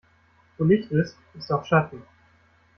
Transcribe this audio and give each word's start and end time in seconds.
Wo 0.57 0.63
Licht 0.63 0.89
ist, 0.89 1.15
ist 1.35 1.51
auch 1.51 1.63
Schatten. 1.63 2.01